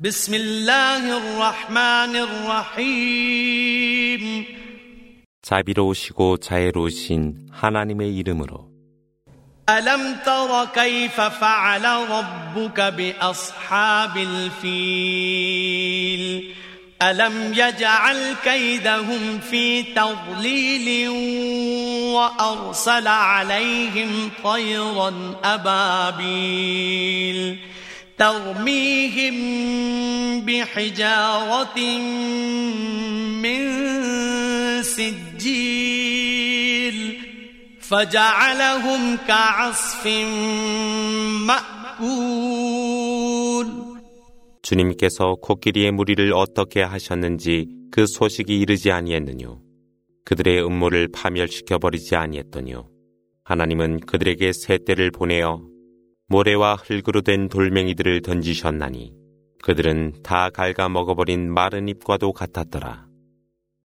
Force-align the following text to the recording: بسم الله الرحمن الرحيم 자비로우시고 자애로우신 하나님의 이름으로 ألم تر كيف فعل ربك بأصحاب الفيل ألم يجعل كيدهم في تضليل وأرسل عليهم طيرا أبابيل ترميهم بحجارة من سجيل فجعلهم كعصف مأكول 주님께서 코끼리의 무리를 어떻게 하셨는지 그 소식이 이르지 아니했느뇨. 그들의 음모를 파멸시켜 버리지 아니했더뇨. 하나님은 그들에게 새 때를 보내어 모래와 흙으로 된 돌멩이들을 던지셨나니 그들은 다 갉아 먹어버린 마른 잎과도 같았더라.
بسم 0.00 0.34
الله 0.34 1.16
الرحمن 1.16 2.16
الرحيم 2.96 4.46
자비로우시고 5.42 6.36
자애로우신 6.38 7.46
하나님의 7.52 8.16
이름으로 8.16 8.68
ألم 9.70 10.16
تر 10.24 10.64
كيف 10.74 11.20
فعل 11.20 11.84
ربك 11.84 12.80
بأصحاب 12.80 14.16
الفيل 14.16 15.64
ألم 17.02 17.52
يجعل 17.56 18.34
كيدهم 18.44 19.38
في 19.50 19.82
تضليل 19.82 21.08
وأرسل 22.14 23.08
عليهم 23.08 24.30
طيرا 24.44 25.34
أبابيل 25.44 27.58
ترميهم 28.18 29.34
بحجارة 30.46 31.78
من 33.42 33.60
سجيل 34.82 36.16
فجعلهم 37.80 39.16
كعصف 39.28 40.06
مأكول 41.46 42.76
주님께서 44.62 45.36
코끼리의 45.40 45.92
무리를 45.92 46.32
어떻게 46.32 46.82
하셨는지 46.82 47.68
그 47.92 48.04
소식이 48.06 48.58
이르지 48.58 48.90
아니했느뇨. 48.90 49.60
그들의 50.24 50.66
음모를 50.66 51.08
파멸시켜 51.12 51.78
버리지 51.78 52.16
아니했더뇨. 52.16 52.88
하나님은 53.44 54.00
그들에게 54.00 54.52
새 54.52 54.78
때를 54.84 55.12
보내어 55.12 55.62
모래와 56.26 56.74
흙으로 56.74 57.20
된 57.22 57.48
돌멩이들을 57.48 58.22
던지셨나니 58.22 59.14
그들은 59.63 60.23
다 60.23 60.49
갉아 60.49 60.89
먹어버린 60.89 61.51
마른 61.51 61.87
잎과도 61.87 62.33
같았더라. 62.33 63.10